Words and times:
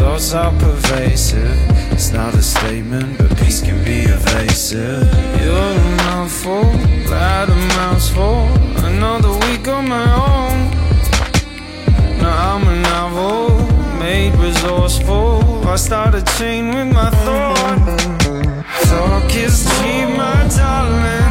thoughts 0.00 0.32
are 0.32 0.52
pervasive. 0.58 1.58
It's 1.92 2.10
not 2.10 2.32
a 2.34 2.42
statement, 2.42 3.18
but 3.18 3.36
peace 3.38 3.60
can 3.60 3.84
be 3.84 3.98
evasive. 4.16 5.04
You're 5.42 5.72
a 5.80 5.96
mouthful, 6.04 6.64
glad 7.08 7.50
a 7.50 7.58
mouthful 7.78 8.38
Another 8.90 9.32
week 9.44 9.68
on 9.68 9.88
my 9.88 10.08
own. 10.30 10.58
Now 12.22 12.34
I'm 12.50 12.64
a 12.74 12.76
novel, 12.92 13.40
made 13.98 14.34
resourceful. 14.36 15.68
I 15.68 15.76
start 15.76 16.14
a 16.14 16.22
chain 16.38 16.64
with 16.76 16.90
my 17.00 17.10
thought. 17.24 17.80
Talk 18.88 19.34
is 19.46 19.56
cheap, 19.74 20.08
my 20.22 20.38
darling. 20.56 21.29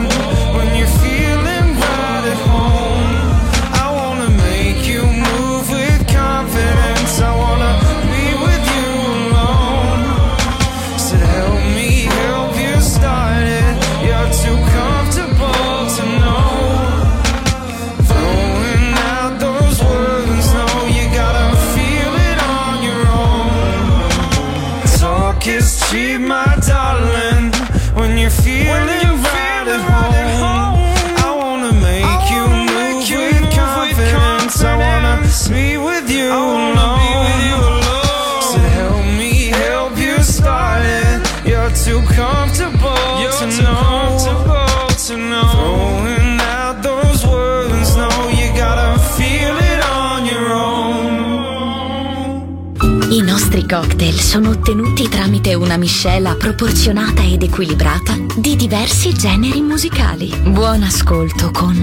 sono 54.29 54.51
ottenuti 54.51 55.09
tramite 55.09 55.55
una 55.55 55.75
miscela 55.75 56.35
proporzionata 56.35 57.24
ed 57.24 57.42
equilibrata 57.42 58.15
di 58.37 58.55
diversi 58.55 59.11
generi 59.11 59.59
musicali. 59.59 60.31
Buon 60.51 60.83
ascolto 60.83 61.50
con 61.50 61.75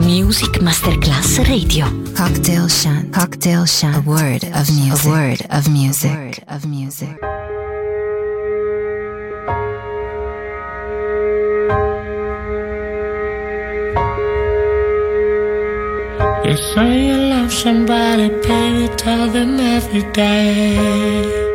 Music 0.00 0.60
Masterclass 0.60 1.38
Radio. 1.44 1.90
Cocktail 2.14 2.68
Shant. 2.68 3.16
Cocktail 3.16 3.66
Shant. 3.66 3.94
A 3.94 4.02
word 4.04 4.42
of 4.52 4.68
music. 4.68 5.06
A 5.06 5.08
word 5.08 5.46
of 5.48 5.66
music. 5.68 6.10
A 6.10 6.16
word 6.18 6.42
of 6.48 6.64
music. 6.64 7.18
You 16.44 16.56
say 16.74 17.06
you 17.06 17.16
love 17.30 17.50
somebody, 17.50 18.28
baby, 18.46 18.94
tell 18.96 19.30
them 19.30 19.58
every 19.58 20.02
day. 20.12 21.45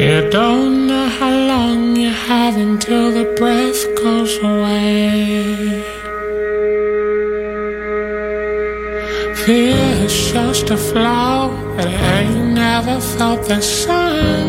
You 0.00 0.30
don't 0.30 0.86
know 0.86 1.08
how 1.08 1.30
long 1.30 1.94
you 1.94 2.08
have 2.08 2.56
until 2.56 3.12
the 3.12 3.24
breath 3.38 3.82
goes 4.02 4.34
away. 4.38 5.84
Fear 9.44 9.76
is 10.06 10.32
just 10.32 10.70
a 10.70 10.78
flower 10.78 11.52
that 11.76 11.92
ain't 12.16 12.54
never 12.54 12.98
felt 12.98 13.46
the 13.46 13.60
sun. 13.60 14.46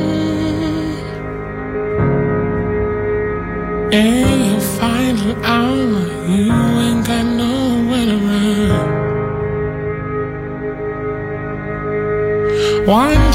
In 3.92 4.30
your 4.52 4.62
final 4.80 5.36
hour, 5.44 6.02
you 6.32 6.54
ain't 6.86 7.06
got 7.06 7.26
nowhere 7.26 8.06
to 8.06 8.18
run. 8.26 9.02
One 12.86 13.31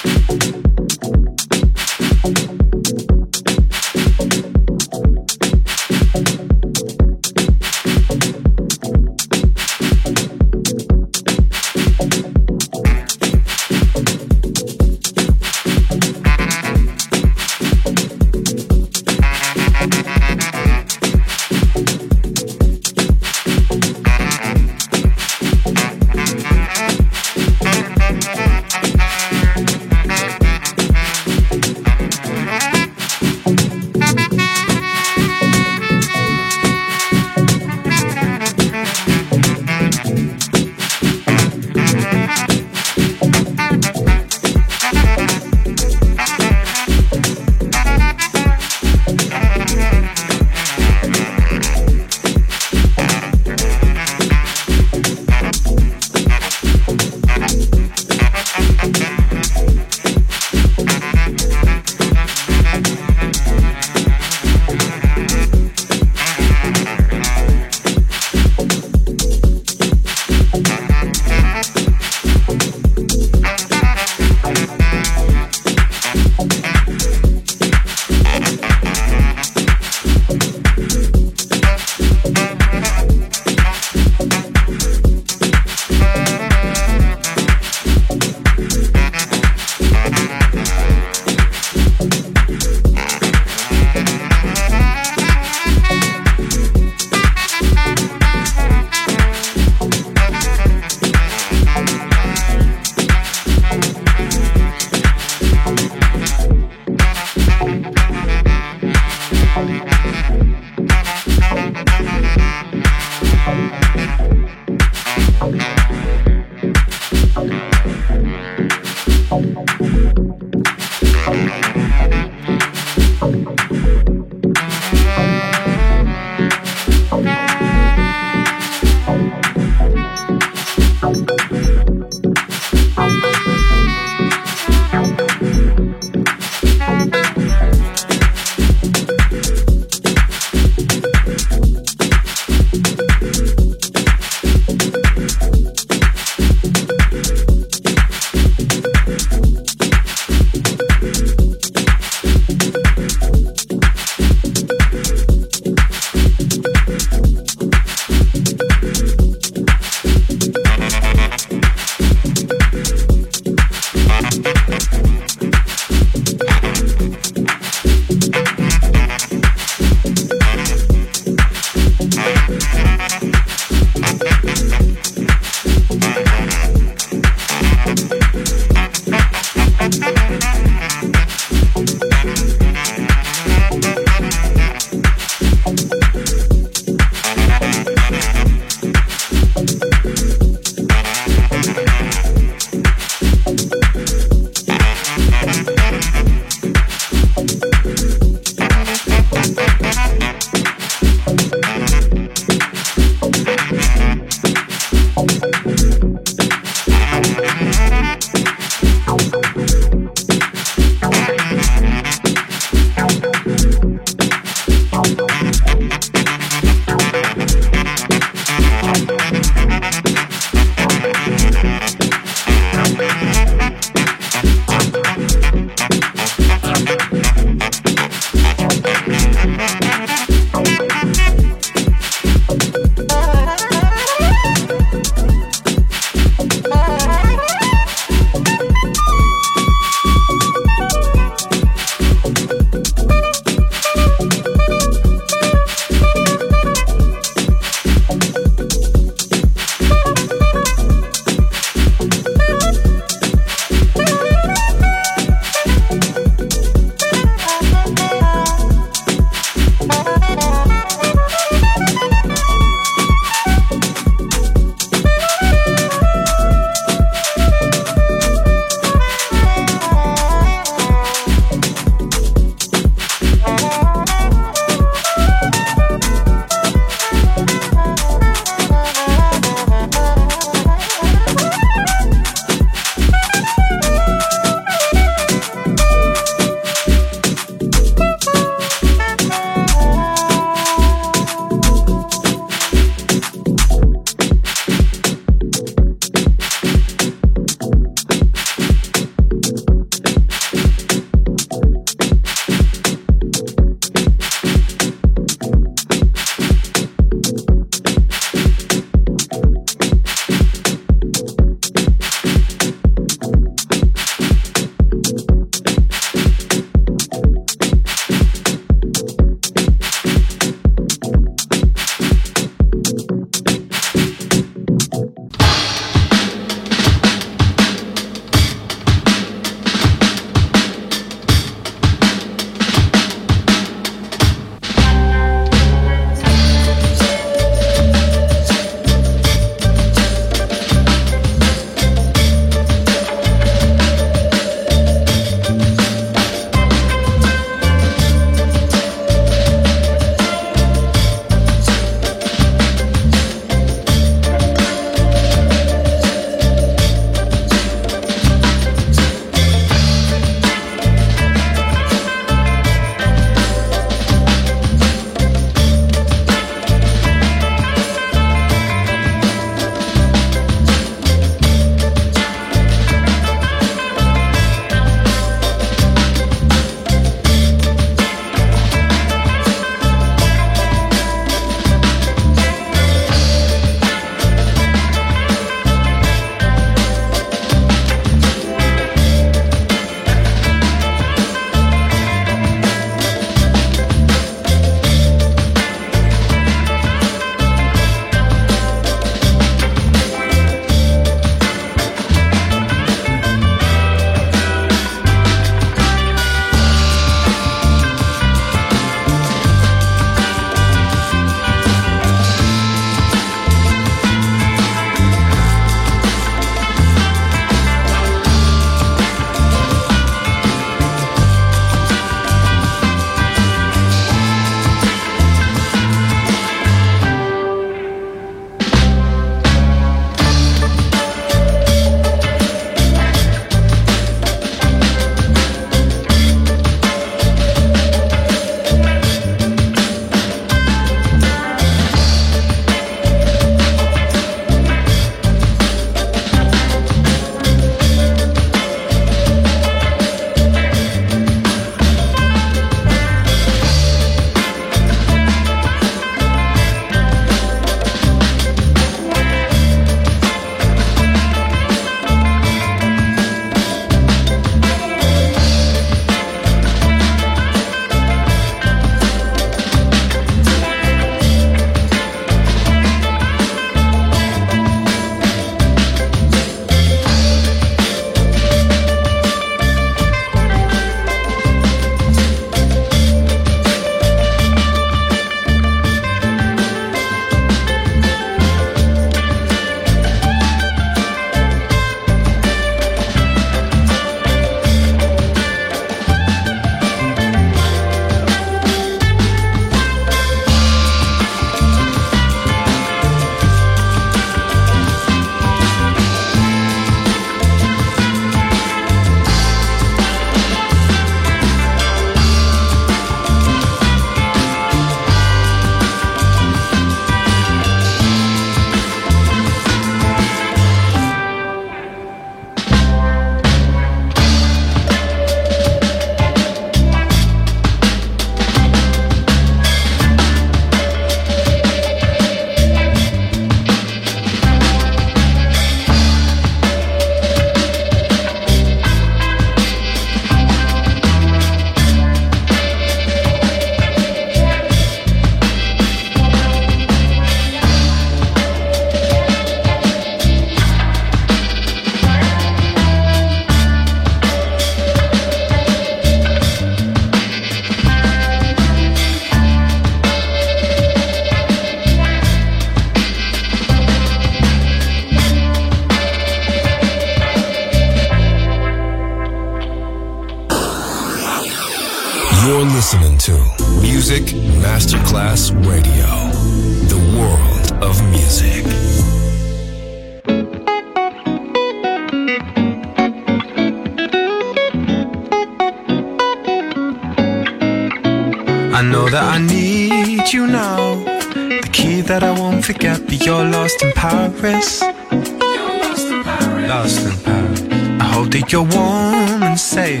know 589.06 589.12
that 589.12 589.34
I 589.34 589.38
need 589.38 590.32
you 590.32 590.46
now. 590.46 591.04
The 591.34 591.68
key 591.72 592.00
that 592.02 592.22
I 592.22 592.32
won't 592.38 592.64
forget, 592.64 593.00
but 593.04 593.24
you're 593.24 593.44
lost 593.44 593.82
in 593.82 593.92
Paris. 593.92 594.82
Lost 594.82 596.08
in 596.10 596.22
Paris. 596.24 597.62
I 598.00 598.06
hope 598.14 598.30
that 598.32 598.52
you're 598.52 598.62
warm 598.62 599.42
and 599.42 599.58
safe. 599.58 600.00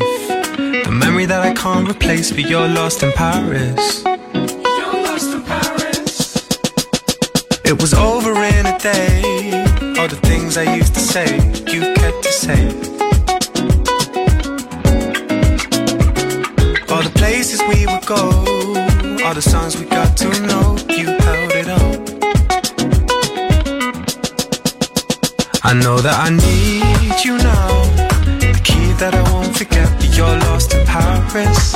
The 0.86 0.90
memory 0.90 1.26
that 1.26 1.40
I 1.40 1.52
can't 1.54 1.88
replace, 1.88 2.30
but 2.32 2.48
you're 2.50 2.68
lost 2.68 3.02
in 3.02 3.12
Paris. 3.12 4.04
It 7.64 7.80
was 7.80 7.94
over 7.94 8.32
in 8.32 8.66
a 8.66 8.78
day. 8.78 9.64
All 9.98 10.08
the 10.08 10.20
things 10.22 10.56
I 10.56 10.74
used 10.74 10.94
to 10.94 11.00
say, 11.00 11.36
you 11.72 11.80
kept 11.94 12.22
to 12.22 12.32
say. 12.32 12.62
All 16.90 17.02
the 17.02 17.12
places 17.14 17.60
we 17.68 17.86
would 17.86 18.06
go, 18.06 18.55
all 19.26 19.34
the 19.34 19.42
songs 19.42 19.76
we 19.76 19.84
got 19.86 20.16
to 20.16 20.28
know, 20.46 20.76
you 20.88 21.06
held 21.26 21.52
it 21.52 21.68
up. 21.68 21.98
I 25.64 25.72
know 25.74 25.98
that 25.98 26.16
I 26.26 26.30
need 26.30 27.24
you 27.24 27.36
now. 27.38 27.68
The 28.38 28.60
key 28.62 28.92
that 29.00 29.14
I 29.14 29.22
won't 29.32 29.56
forget, 29.56 29.90
but 29.98 30.16
you're 30.16 30.38
lost 30.46 30.74
in 30.74 30.86
Paris. 30.86 31.74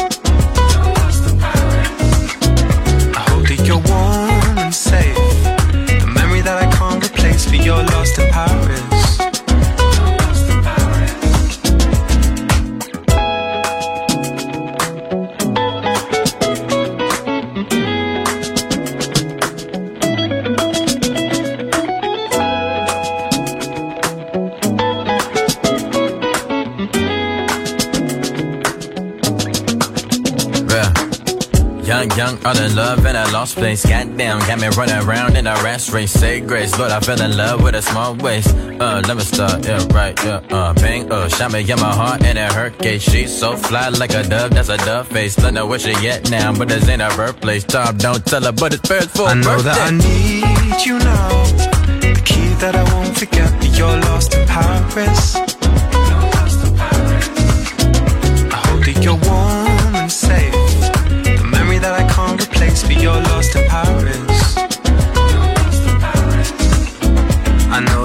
I 3.18 3.22
hope 3.30 3.48
that 3.48 3.64
you're 3.66 3.82
warm 3.90 4.09
all 32.44 32.56
in 32.58 32.74
love 32.74 33.04
in 33.04 33.16
a 33.16 33.30
lost 33.30 33.56
place. 33.56 33.84
Goddamn, 33.84 34.38
got 34.40 34.60
me 34.60 34.68
running 34.68 35.06
around 35.06 35.36
in 35.36 35.46
a 35.46 35.54
race 35.62 35.90
race. 35.90 36.12
Say 36.12 36.40
grace, 36.40 36.76
Lord, 36.78 36.90
I 36.90 37.00
fell 37.00 37.20
in 37.20 37.36
love 37.36 37.62
with 37.62 37.74
a 37.74 37.82
small 37.82 38.14
waist. 38.16 38.54
Uh, 38.54 39.02
let 39.06 39.16
me 39.16 39.22
start, 39.22 39.64
yeah, 39.66 39.86
right, 39.90 40.18
yeah, 40.24 40.40
uh, 40.50 40.72
bang, 40.74 41.10
uh, 41.12 41.28
shot 41.28 41.52
me 41.52 41.60
in 41.60 41.80
my 41.80 41.94
heart 41.94 42.22
and 42.24 42.38
it 42.38 42.52
hurt 42.52 42.78
case. 42.78 43.02
She's 43.02 43.36
so 43.36 43.56
fly 43.56 43.88
like 43.88 44.14
a 44.14 44.22
dove, 44.22 44.50
that's 44.52 44.68
a 44.68 44.76
dove 44.78 45.08
face. 45.08 45.36
Don't 45.36 45.54
know 45.54 45.66
where 45.66 45.78
she 45.78 45.92
at 46.08 46.30
now, 46.30 46.56
but 46.56 46.68
this 46.68 46.88
ain't 46.88 47.02
her 47.02 47.14
birthplace. 47.16 47.64
Tom, 47.64 47.96
don't 47.98 48.24
tell 48.24 48.42
her, 48.42 48.52
but 48.52 48.74
it's 48.74 48.88
first 48.88 49.10
for 49.10 49.26
I 49.26 49.34
know 49.34 49.60
that 49.60 49.78
I 49.78 49.90
need 49.90 50.86
you 50.86 50.98
now. 50.98 51.44
The 52.00 52.22
key 52.24 52.48
that 52.60 52.74
I 52.74 52.82
won't 52.94 52.99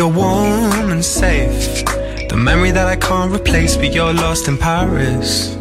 You're 0.00 0.10
warm 0.10 0.90
and 0.90 1.04
safe. 1.04 1.84
The 2.28 2.36
memory 2.36 2.70
that 2.70 2.86
I 2.86 2.96
can't 2.96 3.30
replace, 3.30 3.76
but 3.76 3.92
you're 3.92 4.14
lost 4.14 4.48
in 4.48 4.56
Paris. 4.56 5.58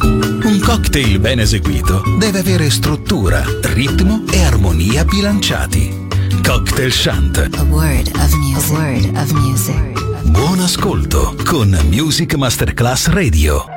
Un 0.00 0.60
cocktail 0.60 1.20
ben 1.20 1.38
eseguito 1.38 2.02
deve 2.18 2.38
avere 2.38 2.70
struttura, 2.70 3.44
ritmo 3.74 4.22
e 4.32 4.42
armonia 4.42 5.04
bilanciati. 5.04 6.06
Cocktail 6.42 6.90
Shant. 6.90 7.36
A 7.38 7.64
word 7.64 8.08
of 8.14 8.32
music. 8.36 8.70
A 8.70 8.74
word 8.74 9.16
of 9.16 9.30
music. 9.32 10.30
Buon 10.30 10.60
ascolto 10.60 11.34
con 11.44 11.76
Music 11.90 12.36
Masterclass 12.36 13.08
Radio. 13.08 13.73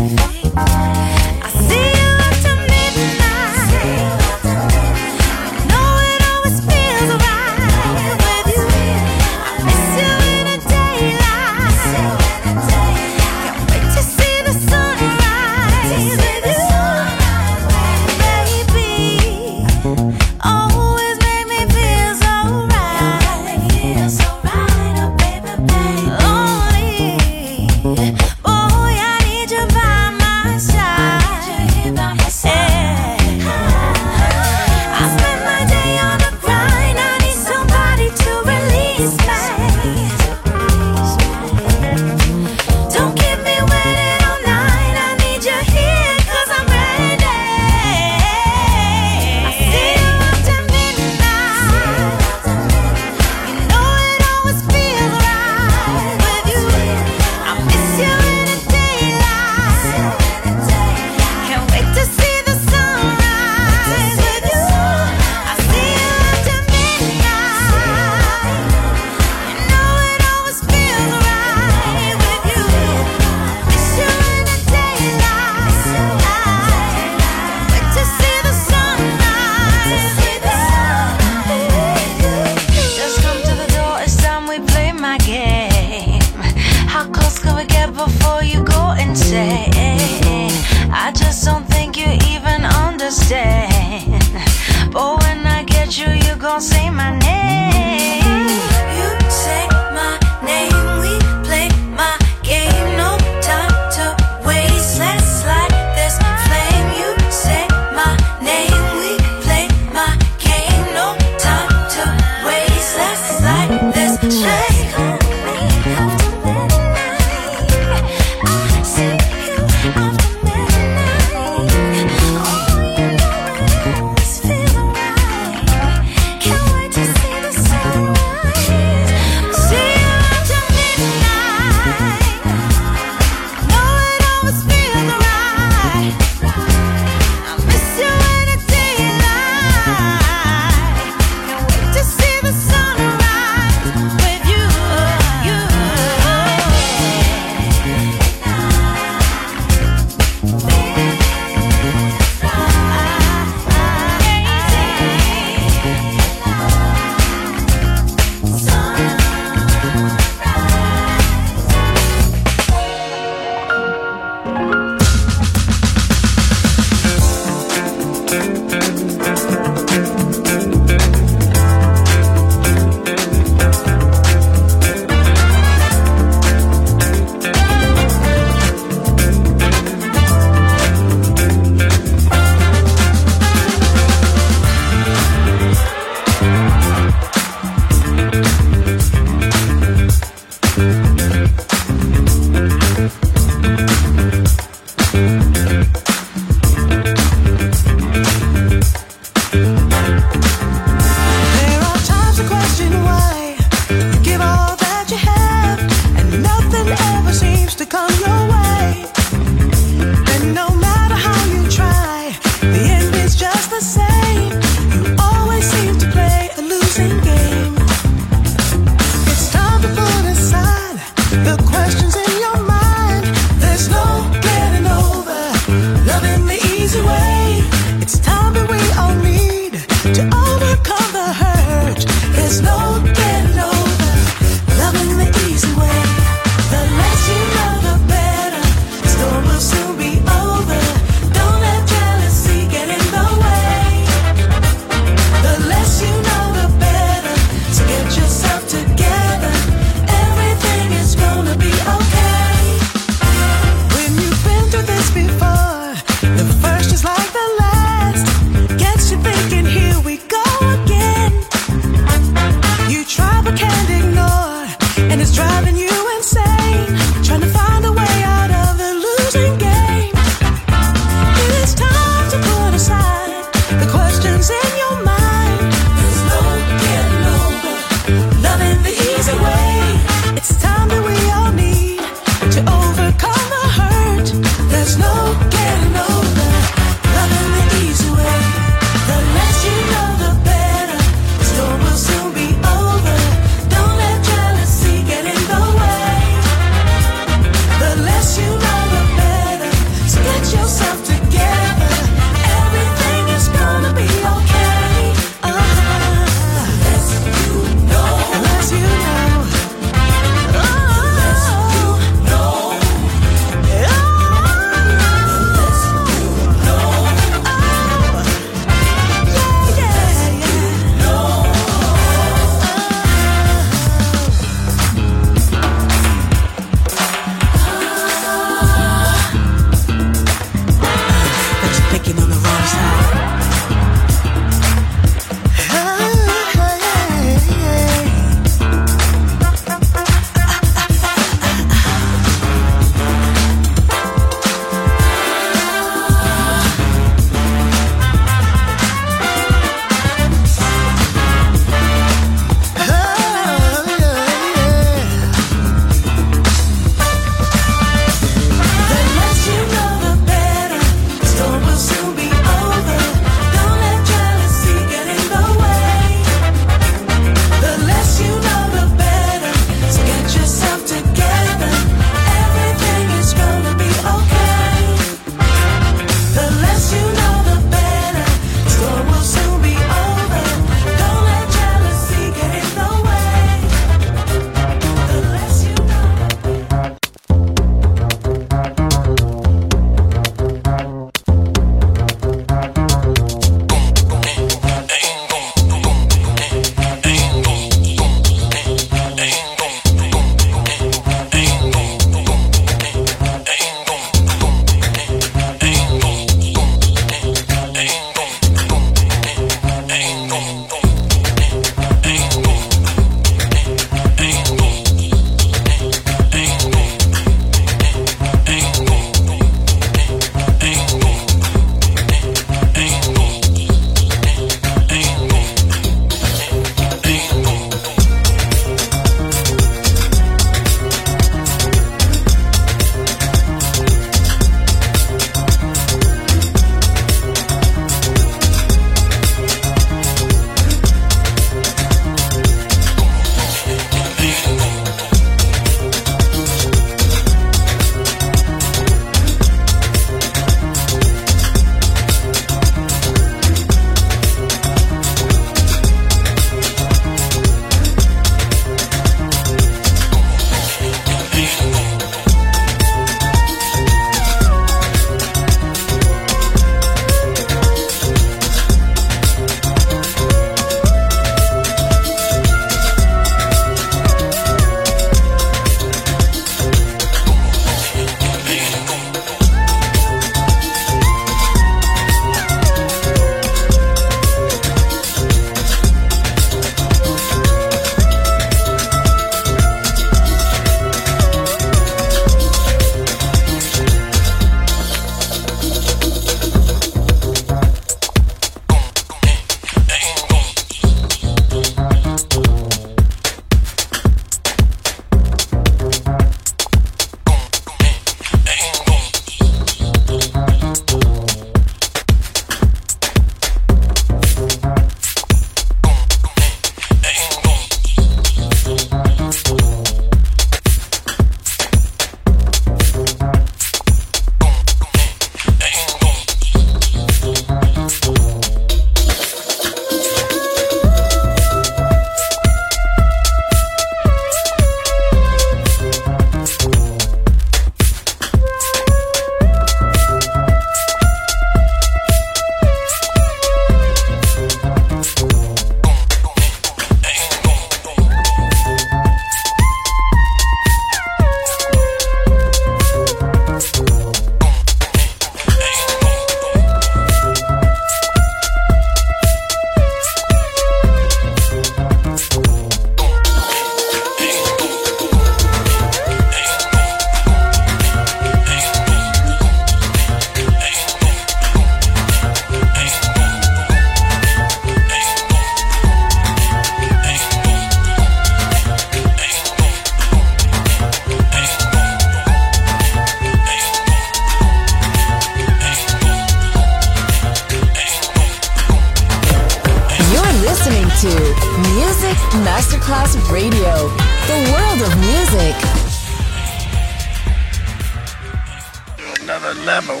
Another 599.22 599.54
level. 599.68 600.00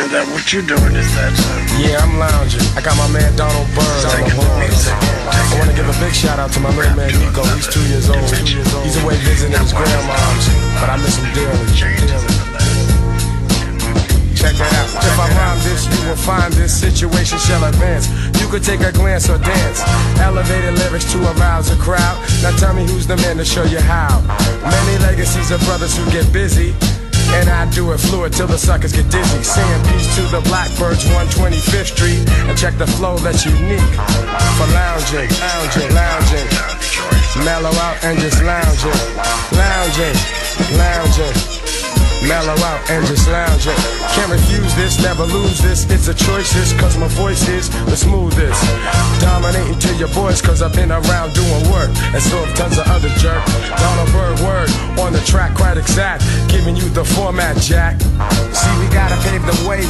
And 0.00 0.10
that 0.14 0.26
what 0.30 0.46
you're 0.54 0.66
doing 0.66 0.94
is 0.94 1.10
that. 1.18 1.34
Uh, 1.34 1.82
Yeah, 1.82 2.02
I'm 2.02 2.18
lounging. 2.18 2.62
I 2.74 2.80
got 2.82 2.94
my 2.98 3.06
man 3.10 3.34
Donald 3.34 3.66
Byrd 3.74 4.02
on 4.06 4.22
the 4.22 4.34
horns. 4.34 4.86
I 5.30 5.38
want 5.58 5.70
to 5.70 5.76
give 5.76 5.86
a 5.86 5.96
big 6.02 6.14
shout 6.14 6.38
out 6.38 6.50
to 6.54 6.60
my 6.60 6.70
little 6.74 6.94
man 6.94 7.10
Nico. 7.10 7.42
He's 7.54 7.66
two 7.70 7.82
years 7.90 8.10
old. 8.10 8.22
He's 8.82 8.96
away 9.02 9.18
visiting 9.26 9.54
his 9.54 9.74
grandma's, 9.74 10.44
but 10.78 10.90
I 10.90 10.96
miss 11.02 11.18
him 11.18 11.26
dearly. 11.34 11.66
Check 14.34 14.56
that 14.56 14.72
out. 14.74 14.88
If 15.04 15.18
I 15.20 15.26
rhyme 15.36 15.60
this, 15.66 15.84
you 15.90 16.00
will 16.08 16.16
find 16.16 16.50
this 16.54 16.72
situation 16.72 17.38
shall 17.38 17.62
advance. 17.64 18.08
You 18.40 18.48
could 18.48 18.64
take 18.64 18.80
a 18.80 18.90
glance 18.90 19.28
or 19.28 19.38
dance. 19.38 19.82
Elevated 20.18 20.78
lyrics 20.78 21.06
to 21.12 21.18
arouse 21.36 21.70
a 21.70 21.76
crowd. 21.76 22.16
Now 22.42 22.56
tell 22.56 22.72
me 22.72 22.86
who's 22.86 23.06
the 23.06 23.18
man 23.18 23.36
to 23.36 23.44
show 23.44 23.64
you 23.64 23.80
how. 23.80 24.22
Many 24.64 24.98
legacies 25.02 25.50
of 25.50 25.60
brothers 25.68 25.96
who 25.96 26.08
get 26.10 26.26
busy. 26.32 26.74
And 27.38 27.48
I 27.48 27.70
do 27.70 27.92
it 27.92 27.98
fluid 27.98 28.32
till 28.32 28.46
the 28.46 28.58
suckers 28.58 28.92
get 28.92 29.10
dizzy. 29.10 29.42
Saying 29.42 29.82
peace 29.86 30.14
to 30.16 30.22
the 30.34 30.40
Blackbirds, 30.48 31.04
125th 31.04 31.94
Street. 31.94 32.28
And 32.48 32.58
check 32.58 32.76
the 32.78 32.86
flow 32.86 33.16
that's 33.18 33.44
unique 33.44 33.92
for 34.58 34.66
lounging, 34.74 35.30
lounging, 35.38 35.94
lounging. 35.94 36.46
Mellow 37.44 37.70
out 37.70 38.02
and 38.04 38.18
just 38.18 38.42
lounging, 38.42 39.00
lounging, 39.54 40.16
lounging. 40.76 41.59
Mellow 42.26 42.56
out 42.64 42.80
and 42.90 43.06
just 43.06 43.28
lounging. 43.28 43.76
Can't 44.12 44.30
refuse 44.30 44.74
this, 44.74 45.00
never 45.02 45.24
lose 45.24 45.60
this. 45.60 45.88
It's 45.90 46.08
a 46.08 46.14
choice, 46.14 46.52
this, 46.52 46.72
cause 46.78 46.96
my 46.98 47.08
voice 47.08 47.48
is 47.48 47.70
the 47.86 47.96
smoothest. 47.96 48.60
Dominating 49.20 49.78
to 49.78 49.94
your 49.96 50.12
boys, 50.12 50.40
cause 50.42 50.62
I've 50.62 50.74
been 50.74 50.92
around 50.92 51.34
doing 51.34 51.62
work. 51.72 51.90
And 52.12 52.22
so 52.22 52.44
have 52.44 52.54
tons 52.56 52.78
of 52.78 52.86
other 52.88 53.08
jerk. 53.16 53.44
Donald 53.76 54.12
Byrd 54.12 54.38
word 54.40 54.70
on 55.00 55.12
the 55.12 55.22
track, 55.24 55.54
quite 55.54 55.78
exact. 55.78 56.22
Giving 56.48 56.76
you 56.76 56.88
the 56.90 57.04
format, 57.04 57.56
Jack. 57.56 58.00
See, 58.00 58.74
we 58.78 58.86
gotta 58.92 59.16
pave 59.28 59.42
the 59.46 59.56
way 59.68 59.84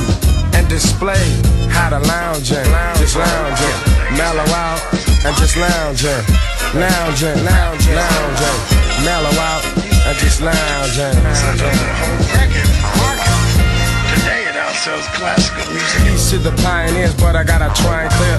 and 0.54 0.68
display 0.68 1.24
how 1.70 1.90
to 1.90 1.98
lounge 1.98 2.52
lounging, 2.52 3.00
just 3.00 3.16
lounge 3.16 3.60
lounging. 3.60 4.16
Mellow 4.16 4.48
out 4.54 4.80
and 5.24 5.36
just 5.36 5.56
lounging. 5.56 6.24
Lounging, 6.74 7.44
lounging, 7.44 7.94
lounging. 7.94 9.04
Mellow 9.04 9.34
out 9.40 9.89
and 10.06 10.16
just 10.18 10.40
lounging. 10.40 11.16
today 14.12 14.44
uh, 14.44 14.50
it 14.50 14.56
outsells 14.56 15.06
classical 15.16 15.64
music. 15.72 16.30
To 16.30 16.38
the 16.38 16.54
pioneers, 16.62 17.14
but 17.16 17.34
I 17.36 17.44
gotta 17.44 17.70
try 17.82 18.04
and 18.04 18.12
clear 18.12 18.38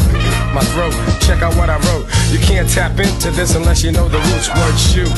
my 0.54 0.62
throat. 0.74 0.94
Check 1.22 1.42
out 1.42 1.56
what 1.56 1.70
I 1.70 1.78
wrote. 1.92 2.08
You 2.32 2.40
can't 2.40 2.70
tap 2.70 3.00
into 3.00 3.32
this 3.32 3.56
unless 3.56 3.84
you 3.84 3.92
know 3.92 4.08
the 4.08 4.20
roots 4.32 4.50
word 4.50 4.78
shoot. 4.78 5.12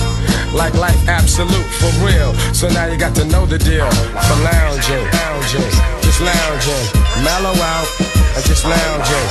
Like 0.53 0.73
life 0.73 1.07
absolute 1.07 1.69
for 1.79 1.91
real. 2.05 2.33
So 2.53 2.67
now 2.69 2.85
you 2.85 2.97
got 2.97 3.15
to 3.15 3.25
know 3.25 3.45
the 3.45 3.59
deal. 3.59 3.89
For 4.25 4.37
lounging, 4.41 5.05
lounging, 5.21 5.71
just 6.01 6.21
lounging. 6.21 6.85
Mellow 7.23 7.55
out 7.61 7.87
I 8.35 8.41
just 8.41 8.65
lounging. 8.65 9.29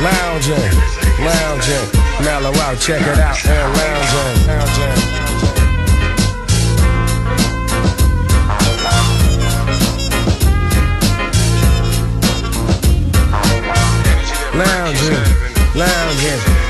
Lounging, 0.00 0.72
lounging, 1.20 1.86
mellow 2.24 2.54
out, 2.64 2.78
check 2.80 3.02
it 3.02 3.18
out, 3.18 3.36
and 3.44 3.76
lounging. 3.76 4.46
Lounging, 4.46 5.57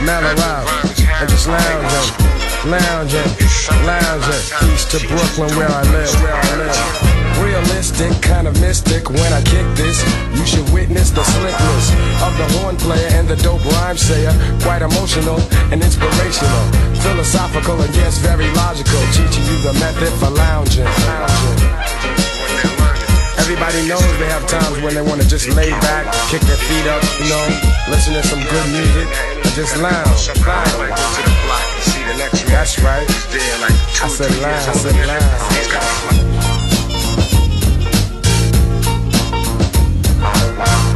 mellow 0.09 0.41
out, 0.41 0.65
and 1.21 1.29
just 1.29 1.47
lounging, 1.47 2.09
lounging, 2.65 3.29
lounging. 3.85 4.43
East 4.73 4.89
to 4.93 4.99
Brooklyn 5.05 5.53
where 5.53 5.69
I 5.69 5.83
live, 5.93 6.09
where 6.25 6.33
I 6.33 6.57
live. 6.57 7.45
Realistic, 7.45 8.11
kind 8.23 8.49
of 8.49 8.59
mystic 8.59 9.11
when 9.11 9.31
I 9.35 9.43
kick 9.43 9.67
this. 9.77 10.01
You 10.33 10.47
should 10.47 10.67
witness 10.73 11.11
the 11.11 11.23
slickness 11.23 11.93
of 12.25 12.33
the 12.41 12.49
horn 12.57 12.77
player 12.77 13.09
and 13.19 13.29
the 13.29 13.37
dope 13.37 13.65
rhyme 13.77 13.99
sayer. 13.99 14.33
Quite 14.63 14.81
emotional 14.81 15.41
and 15.71 15.83
inspirational, 15.83 16.65
philosophical 17.05 17.77
and 17.83 17.95
yes, 17.95 18.17
very 18.17 18.49
logical. 18.55 19.01
Teaching 19.13 19.45
you 19.45 19.59
the 19.61 19.75
method 19.75 20.13
for 20.21 20.31
lounging, 20.31 20.89
lounging. 21.05 22.18
Everybody 23.49 23.89
knows 23.89 24.05
they 24.19 24.29
have 24.29 24.47
times 24.47 24.79
when 24.83 24.93
they 24.95 25.01
want 25.01 25.23
to 25.23 25.27
just 25.27 25.49
lay 25.49 25.71
back, 25.71 26.05
kick 26.29 26.43
their 26.43 26.59
feet 26.59 26.87
up, 26.87 27.03
you 27.19 27.31
know, 27.31 27.49
listen 27.89 28.13
to 28.13 28.23
some 28.23 28.43
good 28.45 28.69
music, 28.69 29.09
just 29.57 29.75
lounge. 29.81 30.29
That's 32.53 32.79
right. 32.85 33.09
I 33.09 34.09
said 34.09 34.31
lounge. 34.43 34.69
I 34.69 34.73
said 34.75 34.95
lounge. 40.69 40.88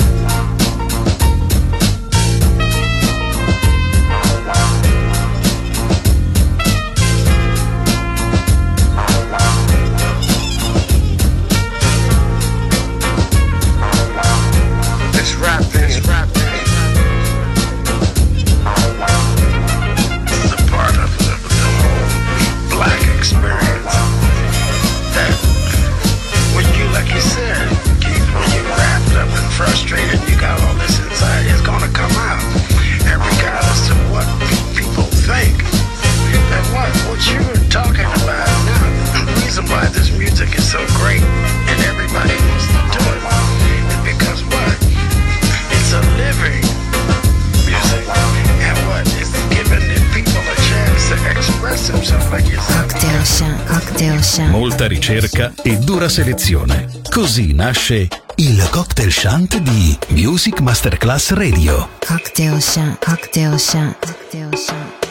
Molta 54.82 55.00
ricerca 55.00 55.52
e 55.62 55.78
dura 55.78 56.08
selezione. 56.08 56.88
Così 57.08 57.54
nasce 57.54 58.08
il 58.34 58.68
cocktail 58.68 59.12
shant 59.12 59.58
di 59.58 59.96
Music 60.08 60.58
Masterclass 60.58 61.30
Radio. 61.34 61.88
Cocktail 62.04 62.60
Shant, 62.60 62.98
Cocktail 63.04 63.60
Shant, 63.60 63.96
Cocktail 64.00 64.48
Shant. 64.56 65.06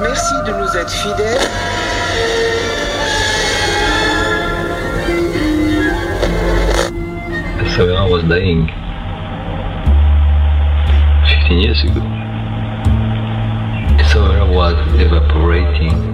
Merci 0.00 0.34
de 0.46 0.52
nous 0.52 0.74
être 0.74 0.90
fidèles. 0.90 1.50
Savera 7.76 8.08
was 8.08 8.22
dying 8.22 8.70
15 11.46 11.60
years 11.60 11.84
ago. 11.84 12.23
Was 14.54 14.76
evaporating. 15.00 16.13